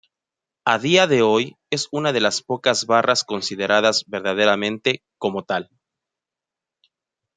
[0.65, 5.69] A día de hoy es una de las pocas barras consideradas verdaderamente como tal.